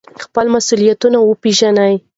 [0.23, 1.93] خپل مسؤلیتونه وپیژنئ.